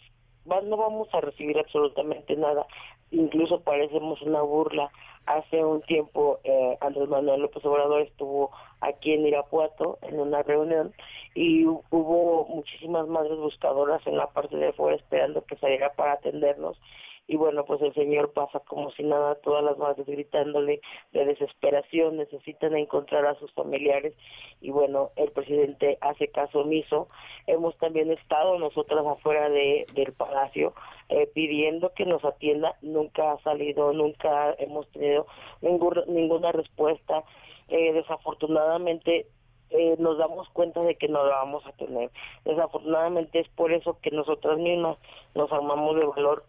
no 0.44 0.76
vamos 0.76 1.08
a 1.12 1.20
recibir 1.20 1.58
absolutamente 1.58 2.36
nada, 2.36 2.66
incluso 3.10 3.60
parecemos 3.60 4.20
una 4.22 4.42
burla 4.42 4.90
Hace 5.26 5.64
un 5.64 5.80
tiempo 5.82 6.40
eh, 6.44 6.76
Andrés 6.80 7.08
Manuel 7.08 7.40
López 7.42 7.64
Obrador 7.64 8.02
estuvo 8.02 8.50
aquí 8.80 9.12
en 9.12 9.26
Irapuato 9.26 9.98
en 10.02 10.20
una 10.20 10.42
reunión 10.42 10.92
y 11.34 11.64
hubo 11.66 12.46
muchísimas 12.46 13.08
madres 13.08 13.38
buscadoras 13.38 14.06
en 14.06 14.18
la 14.18 14.26
parte 14.28 14.56
de 14.56 14.68
afuera 14.68 14.96
esperando 14.96 15.44
que 15.44 15.56
saliera 15.56 15.92
para 15.94 16.12
atendernos 16.12 16.78
y 17.26 17.36
bueno, 17.36 17.64
pues 17.64 17.80
el 17.80 17.94
señor 17.94 18.32
pasa 18.32 18.60
como 18.60 18.90
si 18.92 19.02
nada, 19.02 19.36
todas 19.36 19.64
las 19.64 19.78
madres 19.78 20.06
gritándole 20.06 20.80
de 21.12 21.24
desesperación, 21.24 22.18
necesitan 22.18 22.76
encontrar 22.76 23.24
a 23.26 23.34
sus 23.36 23.52
familiares 23.52 24.14
y 24.60 24.70
bueno, 24.70 25.10
el 25.16 25.30
presidente 25.32 25.96
hace 26.00 26.28
caso 26.28 26.60
omiso. 26.60 27.08
Hemos 27.46 27.76
también 27.78 28.10
estado 28.10 28.58
nosotras 28.58 29.06
afuera 29.06 29.48
de, 29.48 29.86
del 29.94 30.12
palacio 30.12 30.74
eh, 31.08 31.26
pidiendo 31.34 31.92
que 31.94 32.04
nos 32.04 32.24
atienda, 32.24 32.76
nunca 32.82 33.32
ha 33.32 33.38
salido, 33.42 33.92
nunca 33.92 34.54
hemos 34.58 34.86
tenido 34.90 35.26
ninguna 35.60 36.52
respuesta. 36.52 37.24
Eh, 37.68 37.94
desafortunadamente 37.94 39.26
eh, 39.70 39.96
nos 39.98 40.18
damos 40.18 40.48
cuenta 40.50 40.82
de 40.82 40.96
que 40.96 41.08
no 41.08 41.24
la 41.24 41.36
vamos 41.36 41.66
a 41.66 41.72
tener. 41.72 42.10
Desafortunadamente 42.44 43.40
es 43.40 43.48
por 43.48 43.72
eso 43.72 43.98
que 44.02 44.10
nosotras 44.10 44.58
mismas 44.58 44.98
nos 45.34 45.50
armamos 45.50 45.96
de 45.96 46.06
valor 46.06 46.44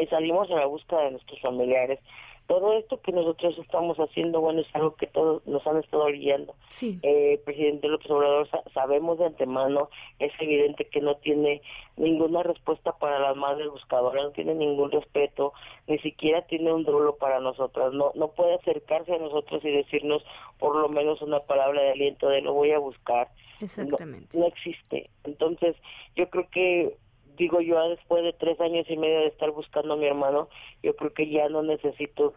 y 0.00 0.06
salimos 0.06 0.50
a 0.50 0.56
la 0.56 0.66
búsqueda 0.66 1.04
de 1.04 1.12
nuestros 1.12 1.40
familiares. 1.40 1.98
Todo 2.46 2.72
esto 2.72 3.00
que 3.00 3.12
nosotros 3.12 3.56
estamos 3.58 3.96
haciendo, 3.98 4.40
bueno, 4.40 4.60
es 4.60 4.74
algo 4.74 4.96
que 4.96 5.06
todos 5.06 5.46
nos 5.46 5.64
han 5.68 5.76
estado 5.76 6.06
guiando. 6.06 6.56
Sí. 6.68 6.98
Eh, 7.04 7.40
presidente 7.44 7.86
López 7.86 8.10
Obrador, 8.10 8.48
sabemos 8.74 9.20
de 9.20 9.26
antemano, 9.26 9.88
es 10.18 10.32
evidente 10.40 10.86
que 10.86 11.00
no 11.00 11.14
tiene 11.18 11.62
ninguna 11.96 12.42
respuesta 12.42 12.98
para 12.98 13.20
las 13.20 13.36
madres 13.36 13.70
buscadoras, 13.70 14.24
no 14.24 14.30
tiene 14.32 14.56
ningún 14.56 14.90
respeto, 14.90 15.52
ni 15.86 15.98
siquiera 16.00 16.44
tiene 16.46 16.72
un 16.72 16.82
drulo 16.82 17.14
para 17.18 17.38
nosotras, 17.38 17.92
no, 17.92 18.10
no 18.16 18.32
puede 18.32 18.54
acercarse 18.54 19.14
a 19.14 19.18
nosotros 19.18 19.64
y 19.64 19.70
decirnos 19.70 20.24
por 20.58 20.74
lo 20.74 20.88
menos 20.88 21.22
una 21.22 21.38
palabra 21.38 21.82
de 21.82 21.92
aliento 21.92 22.28
de 22.28 22.40
lo 22.40 22.52
voy 22.52 22.72
a 22.72 22.80
buscar. 22.80 23.28
Exactamente. 23.60 24.36
no 24.36 24.46
existe. 24.46 25.08
Entonces, 25.22 25.76
yo 26.16 26.28
creo 26.30 26.48
que 26.50 26.96
digo 27.40 27.60
yo, 27.62 27.88
después 27.88 28.22
de 28.22 28.34
tres 28.34 28.60
años 28.60 28.86
y 28.88 28.96
medio 28.96 29.20
de 29.20 29.28
estar 29.28 29.50
buscando 29.50 29.94
a 29.94 29.96
mi 29.96 30.06
hermano, 30.06 30.48
yo 30.82 30.94
creo 30.94 31.12
que 31.14 31.28
ya 31.30 31.48
no 31.48 31.62
necesito 31.62 32.34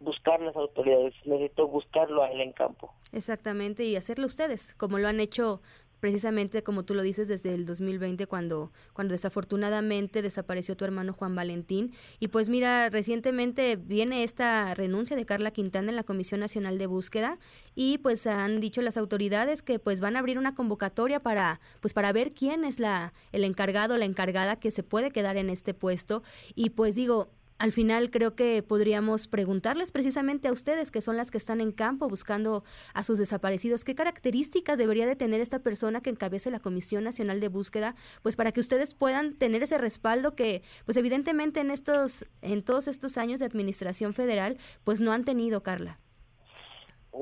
buscar 0.00 0.40
las 0.40 0.56
autoridades, 0.56 1.14
necesito 1.24 1.68
buscarlo 1.68 2.24
a 2.24 2.32
él 2.32 2.40
en 2.40 2.52
campo. 2.52 2.92
Exactamente, 3.12 3.84
y 3.84 3.94
hacerlo 3.94 4.26
ustedes, 4.26 4.74
como 4.74 4.98
lo 4.98 5.06
han 5.06 5.20
hecho 5.20 5.62
precisamente 6.00 6.62
como 6.62 6.84
tú 6.84 6.94
lo 6.94 7.02
dices 7.02 7.28
desde 7.28 7.54
el 7.54 7.66
2020 7.66 8.26
cuando 8.26 8.72
cuando 8.92 9.12
desafortunadamente 9.12 10.22
desapareció 10.22 10.76
tu 10.76 10.84
hermano 10.84 11.12
Juan 11.12 11.34
Valentín. 11.34 11.92
Y 12.18 12.28
pues 12.28 12.48
mira 12.48 12.88
recientemente 12.90 13.76
viene 13.76 14.24
esta 14.24 14.74
renuncia 14.74 15.16
de 15.16 15.26
Carla 15.26 15.50
Quintana 15.50 15.90
en 15.90 15.96
la 15.96 16.04
Comisión 16.04 16.40
Nacional 16.40 16.78
de 16.78 16.86
Búsqueda 16.86 17.38
y 17.74 17.98
pues 17.98 18.26
han 18.26 18.60
dicho 18.60 18.82
las 18.82 18.96
autoridades 18.96 19.62
que 19.62 19.78
pues 19.78 20.00
van 20.00 20.16
a 20.16 20.20
abrir 20.20 20.38
una 20.38 20.54
convocatoria 20.54 21.20
para 21.20 21.60
pues 21.80 21.94
para 21.94 22.12
ver 22.12 22.32
quién 22.32 22.64
es 22.64 22.80
la 22.80 23.12
el 23.32 23.44
encargado 23.44 23.96
la 23.96 24.04
encargada 24.04 24.56
que 24.56 24.70
se 24.70 24.82
puede 24.82 25.10
quedar 25.10 25.36
en 25.36 25.50
este 25.50 25.74
puesto. 25.74 26.22
Y 26.54 26.70
pues 26.70 26.94
digo 26.94 27.30
al 27.60 27.72
final 27.72 28.10
creo 28.10 28.34
que 28.34 28.62
podríamos 28.62 29.28
preguntarles 29.28 29.92
precisamente 29.92 30.48
a 30.48 30.52
ustedes, 30.52 30.90
que 30.90 31.02
son 31.02 31.18
las 31.18 31.30
que 31.30 31.36
están 31.36 31.60
en 31.60 31.72
campo 31.72 32.08
buscando 32.08 32.64
a 32.94 33.02
sus 33.02 33.18
desaparecidos, 33.18 33.84
qué 33.84 33.94
características 33.94 34.78
debería 34.78 35.06
de 35.06 35.14
tener 35.14 35.42
esta 35.42 35.58
persona 35.58 36.00
que 36.00 36.08
encabece 36.08 36.50
la 36.50 36.60
Comisión 36.60 37.04
Nacional 37.04 37.38
de 37.38 37.48
Búsqueda, 37.48 37.96
pues 38.22 38.34
para 38.34 38.52
que 38.52 38.60
ustedes 38.60 38.94
puedan 38.94 39.36
tener 39.36 39.62
ese 39.62 39.76
respaldo 39.76 40.34
que, 40.34 40.62
pues 40.86 40.96
evidentemente 40.96 41.60
en 41.60 41.70
estos, 41.70 42.24
en 42.40 42.64
todos 42.64 42.88
estos 42.88 43.18
años 43.18 43.40
de 43.40 43.44
administración 43.44 44.14
federal, 44.14 44.56
pues 44.82 45.02
no 45.02 45.12
han 45.12 45.26
tenido, 45.26 45.62
Carla. 45.62 45.98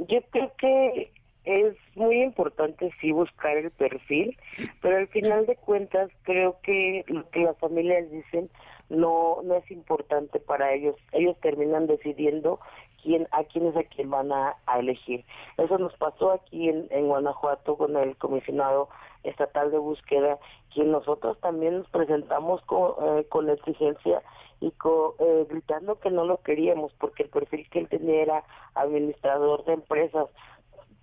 Yo 0.07 0.23
creo 0.31 0.53
que 0.57 1.11
es 1.43 1.75
muy 1.97 2.23
importante 2.23 2.95
sí 3.01 3.11
buscar 3.11 3.57
el 3.57 3.73
perfil, 3.73 4.39
pero 4.81 4.99
al 4.99 5.09
final 5.09 5.47
de 5.47 5.57
cuentas 5.57 6.11
creo 6.23 6.61
que 6.63 7.05
lo 7.09 7.29
que 7.31 7.41
las 7.41 7.59
familias 7.59 8.09
dicen 8.13 8.49
no 8.89 9.41
no 9.43 9.55
es 9.55 9.71
importante 9.71 10.41
para 10.41 10.73
ellos. 10.73 10.97
Ellos 11.13 11.37
terminan 11.41 11.87
decidiendo 11.87 12.61
quién 13.03 13.29
a 13.33 13.45
quién 13.45 13.67
es 13.67 13.77
a 13.77 13.85
quién 13.85 14.11
van 14.11 14.33
a, 14.33 14.57
elegir. 14.79 15.25
Eso 15.57 15.79
nos 15.79 15.95
pasó 15.97 16.33
aquí 16.33 16.69
en, 16.69 16.87
en, 16.91 17.09
Guanajuato 17.09 17.77
con 17.77 17.97
el 17.97 18.17
comisionado 18.17 18.89
estatal 19.25 19.71
de 19.71 19.79
búsqueda, 19.79 20.39
quien 20.73 20.93
nosotros 20.93 21.39
también 21.41 21.79
nos 21.79 21.89
presentamos 21.89 22.63
con, 22.63 22.93
eh, 23.03 23.25
con 23.29 23.51
exigencia 23.51 24.23
y 24.61 24.73
eh, 25.19 25.47
gritando 25.49 26.01
que 26.01 26.11
no 26.11 26.25
lo 26.25 26.43
queríamos 26.43 26.93
porque 26.99 27.25
el 27.25 27.29
perfil 27.29 27.69
que 27.71 27.81
él 27.81 27.89
tenía 27.89 28.23
era 28.23 28.45
administrador 28.75 29.65
de 29.65 29.75
empresas 29.75 30.27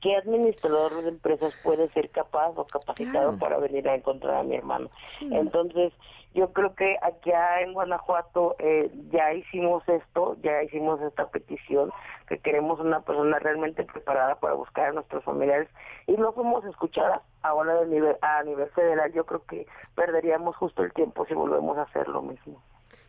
¿qué 0.06 0.16
administrador 0.18 1.02
de 1.02 1.10
empresas 1.10 1.52
puede 1.64 1.90
ser 1.90 2.12
capaz 2.12 2.50
o 2.56 2.68
capacitado 2.68 3.40
para 3.40 3.58
venir 3.58 3.90
a 3.90 3.96
encontrar 3.96 4.36
a 4.36 4.44
mi 4.44 4.56
hermano? 4.56 4.92
Entonces, 5.20 5.94
yo 6.36 6.54
creo 6.54 6.76
que 6.76 6.96
aquí 7.02 7.32
en 7.62 7.74
Guanajuato 7.74 8.56
eh, 8.60 8.92
ya 9.10 9.34
hicimos 9.34 9.82
esto, 9.90 10.38
ya 10.44 10.62
hicimos 10.62 11.02
esta 11.02 11.28
petición, 11.32 11.92
que 12.28 12.38
queremos 12.38 12.80
una 12.80 13.02
persona 13.02 13.40
realmente 13.40 13.84
preparada 13.84 14.36
para 14.36 14.54
buscar 14.54 14.90
a 14.90 14.92
nuestros 14.92 15.24
familiares 15.24 15.70
y 16.06 16.12
no 16.12 16.34
fuimos 16.34 16.64
escuchadas 16.66 17.22
ahora 17.42 17.80
a 17.82 17.86
nivel, 17.86 18.16
a 18.22 18.44
nivel 18.44 18.70
federal. 18.76 19.12
Yo 19.12 19.26
creo 19.26 19.44
que 19.46 19.66
perderíamos 19.96 20.56
justo 20.56 20.84
el 20.84 20.94
tiempo 20.94 21.26
si 21.26 21.34
volvemos 21.34 21.80
a 21.80 21.82
hacer 21.82 22.08
lo 22.10 22.22
mismo. 22.22 22.62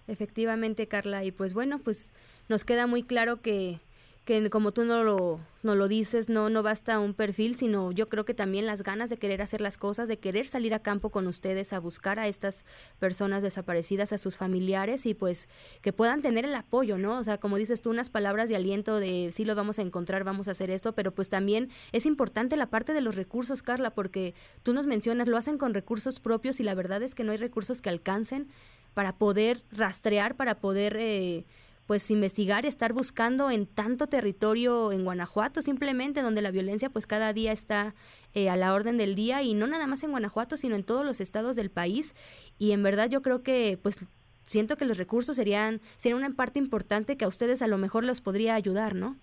Efectivamente, 0.09 0.89
Carla, 0.89 1.25
y 1.25 1.31
pues 1.31 1.53
bueno, 1.53 1.79
pues 1.79 2.11
nos 2.49 2.65
queda 2.65 2.87
muy 2.87 3.03
claro 3.03 3.43
que 3.43 3.81
que 4.27 4.51
como 4.51 4.73
tú 4.73 4.85
no 4.85 5.05
lo, 5.05 5.39
no 5.63 5.77
lo 5.77 5.87
dices, 5.87 6.29
no, 6.29 6.51
no 6.51 6.65
basta 6.65 6.99
un 6.99 7.15
perfil, 7.15 7.55
sino 7.55 7.93
yo 7.93 8.09
creo 8.09 8.25
que 8.25 8.35
también 8.35 8.67
las 8.67 8.83
ganas 8.83 9.09
de 9.09 9.19
querer 9.19 9.41
hacer 9.41 9.61
las 9.61 9.79
cosas, 9.79 10.09
de 10.09 10.19
querer 10.19 10.49
salir 10.49 10.75
a 10.75 10.81
campo 10.81 11.11
con 11.11 11.29
ustedes 11.29 11.73
a 11.73 11.79
buscar 11.79 12.19
a 12.19 12.27
estas 12.27 12.65
personas 12.99 13.45
desaparecidas, 13.45 14.13
a 14.13 14.19
sus 14.19 14.37
familiares 14.37 15.07
y 15.07 15.15
pues 15.15 15.49
que 15.81 15.93
puedan 15.93 16.23
tener 16.23 16.45
el 16.45 16.57
apoyo, 16.57 16.99
¿no? 16.99 17.19
O 17.19 17.23
sea, 17.23 17.39
como 17.39 17.57
dices 17.57 17.83
tú, 17.83 17.91
unas 17.91 18.11
palabras 18.11 18.49
de 18.49 18.57
aliento 18.57 18.99
de 18.99 19.31
sí 19.33 19.45
lo 19.45 19.55
vamos 19.55 19.79
a 19.79 19.83
encontrar, 19.83 20.25
vamos 20.25 20.49
a 20.49 20.51
hacer 20.51 20.71
esto, 20.71 20.93
pero 20.93 21.15
pues 21.15 21.29
también 21.29 21.71
es 21.93 22.05
importante 22.05 22.57
la 22.57 22.67
parte 22.67 22.95
de 22.95 23.03
los 23.03 23.15
recursos, 23.15 23.63
Carla, 23.63 23.91
porque 23.91 24.35
tú 24.65 24.75
nos 24.75 24.87
mencionas, 24.87 25.29
lo 25.29 25.37
hacen 25.37 25.57
con 25.57 25.73
recursos 25.73 26.19
propios 26.19 26.59
y 26.59 26.65
la 26.65 26.75
verdad 26.75 27.01
es 27.05 27.15
que 27.15 27.23
no 27.23 27.31
hay 27.31 27.39
recursos 27.39 27.81
que 27.81 27.91
alcancen 27.91 28.49
para 28.93 29.19
poder 29.19 29.63
rastrear, 29.71 30.35
para 30.35 30.57
poder... 30.57 30.97
Eh, 30.99 31.47
pues 31.87 32.11
investigar, 32.11 32.67
estar 32.67 32.93
buscando 32.93 33.51
en 33.51 33.67
tanto 33.67 34.09
territorio 34.09 34.93
en 34.93 35.05
Guanajuato, 35.05 35.63
simplemente 35.63 36.23
donde 36.23 36.43
la 36.43 36.51
violencia 36.51 36.91
pues 36.91 37.07
cada 37.07 37.33
día 37.33 37.53
está 37.53 37.95
eh, 38.35 38.51
a 38.51 38.57
la 38.57 38.75
orden 38.75 38.99
del 38.99 39.15
día 39.15 39.43
y 39.43 39.55
no 39.55 39.67
nada 39.67 39.87
más 39.87 40.03
en 40.03 40.11
Guanajuato, 40.11 40.57
sino 40.57 40.75
en 40.75 40.85
todos 40.85 41.05
los 41.05 41.21
estados 41.21 41.55
del 41.55 41.71
país. 41.71 42.15
Y 42.59 42.73
en 42.73 42.83
verdad 42.83 43.09
yo 43.09 43.23
creo 43.23 43.43
que 43.43 43.79
pues 43.83 44.01
siento 44.43 44.77
que 44.77 44.85
los 44.85 44.99
recursos 44.99 45.37
serían, 45.37 45.81
serían 45.97 46.19
una 46.19 46.35
parte 46.35 46.59
importante 46.59 47.17
que 47.17 47.25
a 47.25 47.29
ustedes 47.29 47.63
a 47.63 47.67
lo 47.67 47.79
mejor 47.79 48.05
los 48.05 48.21
podría 48.21 48.55
ayudar, 48.55 48.95
¿no? 48.95 49.17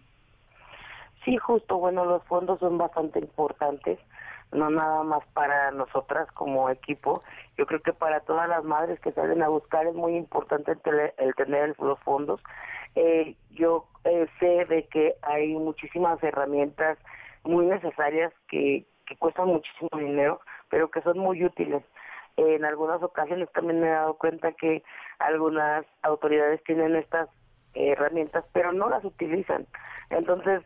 Sí, 1.26 1.38
justo, 1.38 1.78
bueno, 1.78 2.06
los 2.06 2.24
fondos 2.24 2.60
son 2.60 2.78
bastante 2.78 3.20
importantes 3.20 4.00
no 4.54 4.70
nada 4.70 5.04
más 5.04 5.26
para 5.34 5.72
nosotras 5.72 6.32
como 6.34 6.70
equipo, 6.70 7.24
yo 7.58 7.66
creo 7.66 7.82
que 7.82 7.94
para 7.94 8.22
todas 8.22 8.48
las 8.48 8.64
madres 8.64 9.00
que 9.00 9.12
salen 9.12 9.44
a 9.44 9.50
buscar 9.50 9.88
es 9.88 9.96
muy 9.96 10.16
importante 10.16 10.74
el, 11.18 11.36
tener 11.36 11.76
los 11.80 12.00
fondos. 12.00 12.42
Eh, 12.96 13.36
yo 13.52 13.86
eh, 14.04 14.28
sé 14.40 14.66
de 14.66 14.88
que 14.88 15.16
hay 15.22 15.54
muchísimas 15.56 16.22
herramientas 16.24 16.98
muy 17.44 17.66
necesarias 17.66 18.32
que, 18.48 18.86
que 19.06 19.16
cuestan 19.18 19.48
muchísimo 19.48 19.90
dinero, 19.98 20.40
pero 20.70 20.90
que 20.90 21.02
son 21.02 21.18
muy 21.20 21.44
útiles. 21.44 21.84
En 22.38 22.66
algunas 22.66 23.02
ocasiones 23.04 23.52
también 23.52 23.80
me 23.80 23.88
he 23.88 23.92
dado 23.92 24.16
cuenta 24.16 24.52
que 24.54 24.84
algunas 25.20 25.86
autoridades 26.02 26.64
tienen 26.64 26.96
estas 26.96 27.30
herramientas, 27.74 28.46
pero 28.54 28.72
no 28.72 28.90
las 28.90 29.04
utilizan. 29.04 29.68
Entonces, 30.10 30.64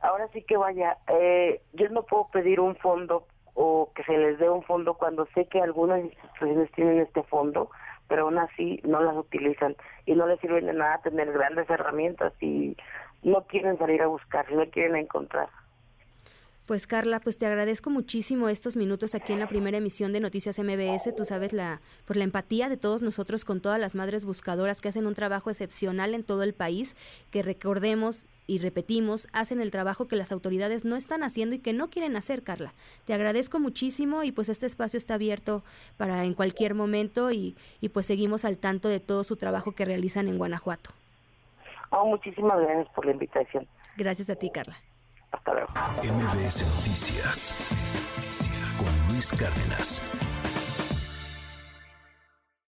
ahora 0.00 0.28
sí 0.32 0.42
que 0.42 0.56
vaya, 0.56 0.98
eh, 1.08 1.60
yo 1.72 1.88
no 1.90 2.02
puedo 2.04 2.28
pedir 2.32 2.60
un 2.60 2.76
fondo 2.76 3.26
o 3.54 3.90
que 3.94 4.04
se 4.04 4.16
les 4.16 4.38
dé 4.38 4.48
un 4.48 4.62
fondo 4.62 4.94
cuando 4.94 5.26
sé 5.34 5.46
que 5.46 5.60
algunas 5.60 6.02
instituciones 6.02 6.70
tienen 6.72 7.00
este 7.00 7.22
fondo, 7.24 7.70
pero 8.08 8.22
aún 8.22 8.38
así 8.38 8.80
no 8.84 9.02
las 9.02 9.16
utilizan 9.16 9.76
y 10.06 10.14
no 10.14 10.26
les 10.26 10.40
sirve 10.40 10.60
de 10.60 10.72
nada 10.72 11.00
tener 11.02 11.32
grandes 11.32 11.68
herramientas 11.68 12.32
y 12.40 12.76
no 13.22 13.42
quieren 13.46 13.78
salir 13.78 14.02
a 14.02 14.06
buscar, 14.06 14.50
no 14.52 14.64
quieren 14.70 14.96
encontrar. 14.96 15.48
Pues 16.70 16.86
Carla, 16.86 17.18
pues 17.18 17.36
te 17.36 17.46
agradezco 17.46 17.90
muchísimo 17.90 18.48
estos 18.48 18.76
minutos 18.76 19.16
aquí 19.16 19.32
en 19.32 19.40
la 19.40 19.48
primera 19.48 19.78
emisión 19.78 20.12
de 20.12 20.20
Noticias 20.20 20.56
MBS. 20.56 21.12
Tú 21.16 21.24
sabes 21.24 21.52
la 21.52 21.80
por 22.06 22.16
la 22.16 22.22
empatía 22.22 22.68
de 22.68 22.76
todos 22.76 23.02
nosotros 23.02 23.44
con 23.44 23.60
todas 23.60 23.80
las 23.80 23.96
madres 23.96 24.24
buscadoras 24.24 24.80
que 24.80 24.88
hacen 24.88 25.08
un 25.08 25.14
trabajo 25.14 25.50
excepcional 25.50 26.14
en 26.14 26.22
todo 26.22 26.44
el 26.44 26.54
país, 26.54 26.96
que 27.32 27.42
recordemos 27.42 28.24
y 28.50 28.58
repetimos, 28.58 29.28
hacen 29.32 29.60
el 29.60 29.70
trabajo 29.70 30.08
que 30.08 30.16
las 30.16 30.32
autoridades 30.32 30.84
no 30.84 30.96
están 30.96 31.22
haciendo 31.22 31.54
y 31.54 31.60
que 31.60 31.72
no 31.72 31.88
quieren 31.88 32.16
hacer, 32.16 32.42
Carla. 32.42 32.72
Te 33.06 33.14
agradezco 33.14 33.60
muchísimo 33.60 34.24
y 34.24 34.32
pues 34.32 34.48
este 34.48 34.66
espacio 34.66 34.98
está 34.98 35.14
abierto 35.14 35.62
para 35.96 36.24
en 36.24 36.34
cualquier 36.34 36.74
momento 36.74 37.30
y, 37.30 37.54
y 37.80 37.90
pues 37.90 38.06
seguimos 38.06 38.44
al 38.44 38.58
tanto 38.58 38.88
de 38.88 38.98
todo 38.98 39.22
su 39.22 39.36
trabajo 39.36 39.70
que 39.70 39.84
realizan 39.84 40.26
en 40.26 40.36
Guanajuato. 40.36 40.90
Oh, 41.90 42.06
muchísimas 42.06 42.58
gracias 42.60 42.88
por 42.92 43.06
la 43.06 43.12
invitación. 43.12 43.68
Gracias 43.96 44.28
a 44.30 44.34
ti, 44.34 44.50
Carla. 44.50 44.76
Hasta 45.30 45.54
luego. 45.54 45.68
MBS 46.02 46.64
Noticias 46.76 47.54
con 48.78 49.12
Luis 49.12 49.30
Cárdenas. 49.30 50.02